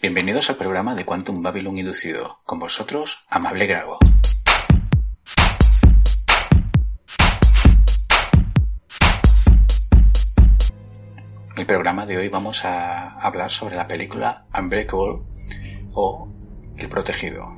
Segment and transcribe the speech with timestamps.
[0.00, 2.38] Bienvenidos al programa de Quantum Babylon Inducido.
[2.44, 3.98] Con vosotros, Amable Grago.
[11.58, 15.20] El programa de hoy vamos a hablar sobre la película Unbreakable
[15.92, 16.26] o
[16.78, 17.54] El Protegido.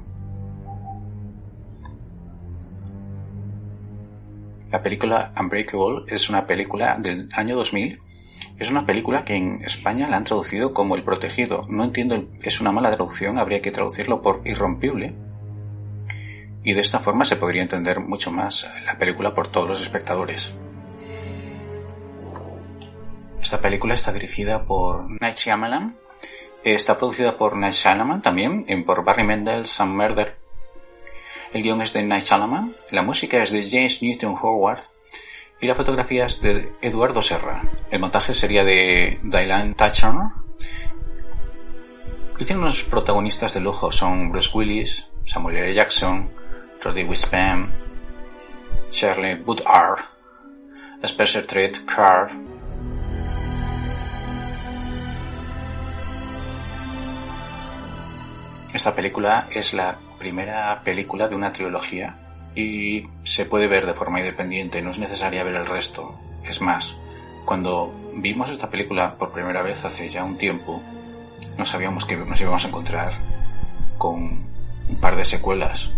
[4.73, 8.08] La película Unbreakable es una película del año 2000
[8.59, 11.65] es una película que en España la han traducido como El Protegido.
[11.69, 15.15] No entiendo, es una mala traducción, habría que traducirlo por Irrompible.
[16.65, 20.55] Y de esta forma se podría entender mucho más la película por todos los espectadores.
[23.41, 25.97] Esta película está dirigida por Night Shyamalan.
[26.65, 30.37] Está producida por Night Shyamalan también, y por Barry Mendel, Sam Murder.
[31.53, 32.75] El guion es de Night Shyamalan.
[32.91, 34.81] La música es de James Newton Howard
[35.61, 37.63] y la fotografía es de Eduardo Serra.
[37.91, 40.13] El montaje sería de Dylan Thatcher.
[42.39, 45.75] Y tiene unos protagonistas de lujo, son Bruce Willis, Samuel L.
[45.75, 46.31] Jackson,
[46.83, 47.73] Roddy Wispam,
[48.91, 50.05] Shirley Woodard,
[51.03, 52.31] Spencer Tread Carr,
[58.75, 62.15] Esta película es la primera película de una trilogía
[62.55, 63.03] y
[63.39, 66.19] se puede ver de forma independiente, no es necesaria ver el resto.
[66.43, 66.97] Es más,
[67.45, 70.83] cuando vimos esta película por primera vez hace ya un tiempo,
[71.57, 73.13] no sabíamos que nos íbamos a encontrar
[73.97, 74.45] con
[74.89, 75.93] un par de secuelas.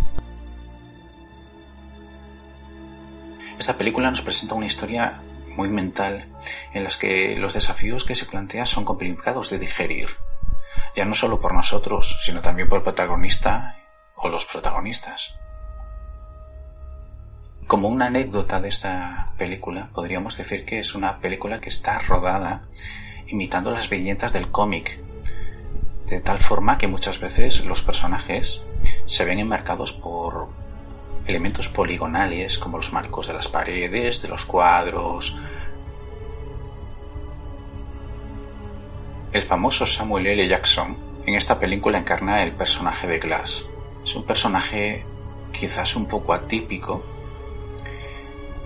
[3.58, 5.22] Esta película nos presenta una historia
[5.56, 6.26] muy mental
[6.74, 10.10] en las que los desafíos que se plantean son complicados de digerir,
[10.94, 13.78] ya no solo por nosotros, sino también por el protagonista
[14.14, 15.40] o los protagonistas.
[17.70, 22.62] Como una anécdota de esta película, podríamos decir que es una película que está rodada
[23.28, 24.98] imitando las viñetas del cómic,
[26.08, 28.60] de tal forma que muchas veces los personajes
[29.04, 30.48] se ven enmarcados por
[31.26, 35.36] elementos poligonales como los marcos de las paredes, de los cuadros.
[39.32, 40.48] El famoso Samuel L.
[40.48, 43.64] Jackson en esta película encarna el personaje de Glass.
[44.02, 45.04] Es un personaje
[45.52, 47.19] quizás un poco atípico,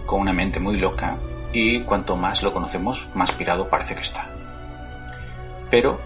[0.06, 1.16] con una mente muy loca
[1.53, 4.26] y cuanto más lo conocemos, más pirado parece que está.
[5.70, 6.00] Pero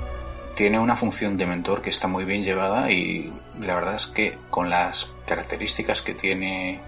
[0.54, 4.38] tiene una función de mentor que está muy bien llevada y la verdad es que
[4.50, 6.80] con las características que tiene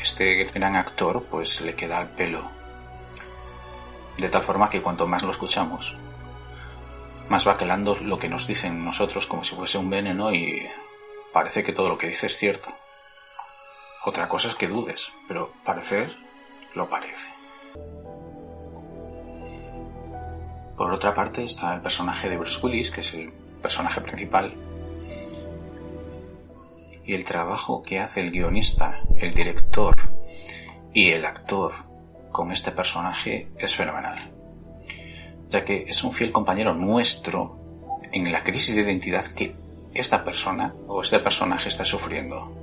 [0.00, 2.50] este gran actor, pues le queda al pelo.
[4.16, 5.96] De tal forma que cuanto más lo escuchamos,
[7.28, 10.66] más va calando lo que nos dicen nosotros como si fuese un veneno y
[11.32, 12.70] parece que todo lo que dice es cierto.
[14.04, 16.16] Otra cosa es que dudes, pero parecer
[16.78, 17.30] lo parece.
[20.76, 24.54] Por otra parte está el personaje de Bruce Willis, que es el personaje principal,
[27.04, 29.94] y el trabajo que hace el guionista, el director
[30.94, 31.72] y el actor
[32.30, 34.30] con este personaje es fenomenal,
[35.48, 37.58] ya que es un fiel compañero nuestro
[38.12, 39.56] en la crisis de identidad que
[39.94, 42.54] esta persona o este personaje está sufriendo.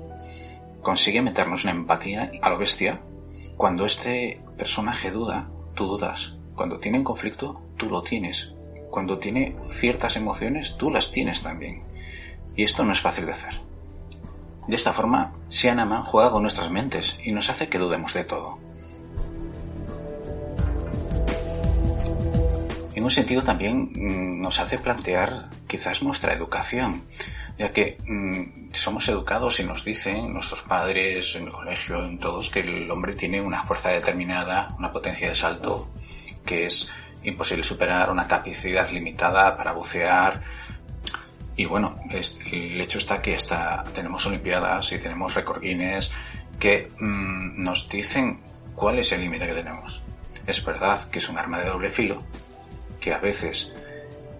[0.82, 3.02] Consigue meternos una empatía a lo bestia
[3.58, 6.36] cuando este personaje duda, tú dudas.
[6.56, 8.54] Cuando tiene un conflicto, tú lo tienes.
[8.90, 11.84] Cuando tiene ciertas emociones, tú las tienes también.
[12.56, 13.62] Y esto no es fácil de hacer.
[14.68, 18.60] De esta forma, Sianaman juega con nuestras mentes y nos hace que dudemos de todo.
[22.96, 27.04] En un sentido también mm, nos hace plantear quizás nuestra educación,
[27.58, 32.50] ya que mm, somos educados y nos dicen nuestros padres, en el colegio, en todos,
[32.50, 35.90] que el hombre tiene una fuerza determinada, una potencia de salto
[36.46, 36.90] que es
[37.24, 40.42] imposible superar, una capacidad limitada para bucear.
[41.58, 43.38] Y bueno, el hecho está que
[43.94, 45.62] tenemos Olimpiadas y tenemos récord
[46.60, 48.40] que mm, nos dicen
[48.74, 50.02] cuál es el límite que tenemos.
[50.48, 52.24] Es verdad que es un arma de doble filo,
[53.06, 53.72] que a veces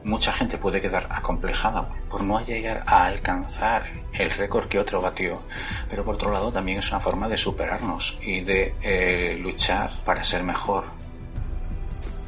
[0.04, 5.40] mucha gente puede quedar acomplejada por no llegar a alcanzar el récord que otro batió,
[5.88, 10.24] pero por otro lado también es una forma de superarnos y de eh, luchar para
[10.24, 10.86] ser mejor.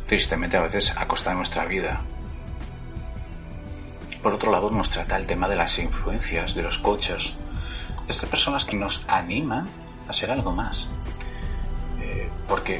[0.05, 2.01] Tristemente a veces a costa de nuestra vida.
[4.21, 7.33] por otro lado nos trata el tema de las influencias, de los coaches,
[8.05, 9.67] de estas personas que nos animan
[10.07, 10.87] a ser algo más.
[11.99, 12.79] Eh, porque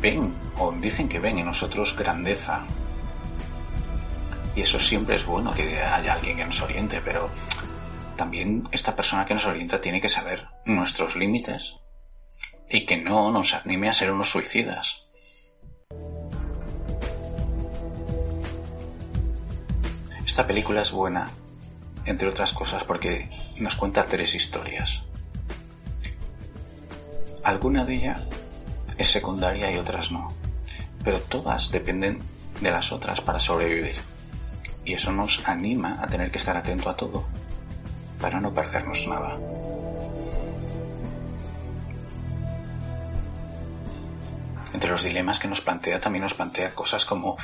[0.00, 2.64] ven o dicen que ven en nosotros grandeza.
[4.56, 7.30] Y eso siempre es bueno que haya alguien que nos oriente, pero
[8.16, 11.74] también esta persona que nos orienta tiene que saber nuestros límites
[12.70, 15.02] y que no nos anime a ser unos suicidas.
[20.24, 21.30] Esta película es buena,
[22.06, 23.28] entre otras cosas, porque
[23.58, 25.02] nos cuenta tres historias.
[27.42, 28.22] Alguna de ellas
[28.96, 30.32] es secundaria y otras no,
[31.04, 32.22] pero todas dependen
[32.60, 34.13] de las otras para sobrevivir.
[34.84, 37.24] Y eso nos anima a tener que estar atento a todo,
[38.20, 39.38] para no perdernos nada.
[44.74, 47.36] Entre los dilemas que nos plantea también nos plantea cosas como,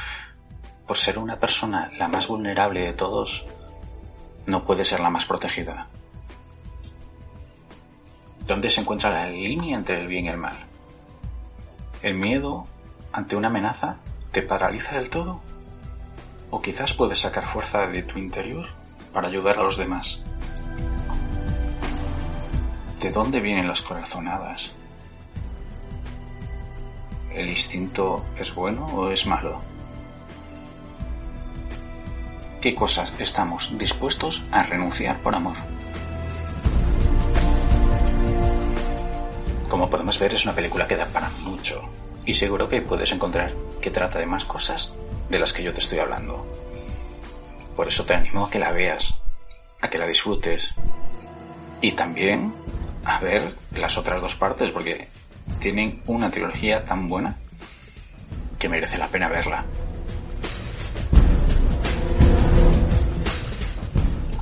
[0.86, 3.44] por ser una persona la más vulnerable de todos,
[4.46, 5.86] no puede ser la más protegida.
[8.46, 10.56] ¿Dónde se encuentra la línea entre el bien y el mal?
[12.02, 12.66] ¿El miedo
[13.12, 13.98] ante una amenaza
[14.32, 15.40] te paraliza del todo?
[16.50, 18.66] ¿O quizás puedes sacar fuerza de tu interior
[19.12, 20.22] para ayudar a los demás?
[23.00, 24.72] ¿De dónde vienen las corazonadas?
[27.32, 29.60] ¿El instinto es bueno o es malo?
[32.60, 35.56] ¿Qué cosas estamos dispuestos a renunciar por amor?
[39.68, 41.88] Como podemos ver es una película que da para mucho
[42.26, 44.92] y seguro que puedes encontrar que trata de más cosas
[45.30, 46.46] de las que yo te estoy hablando.
[47.76, 49.14] Por eso te animo a que la veas,
[49.80, 50.74] a que la disfrutes
[51.80, 52.52] y también
[53.04, 55.08] a ver las otras dos partes porque
[55.60, 57.38] tienen una trilogía tan buena
[58.58, 59.64] que merece la pena verla.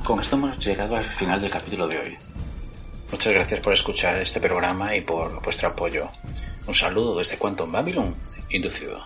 [0.03, 2.17] Con esto hemos llegado al final del capítulo de hoy.
[3.11, 6.09] Muchas gracias por escuchar este programa y por vuestro apoyo.
[6.67, 8.15] Un saludo desde Quantum Babylon,
[8.49, 9.05] inducido.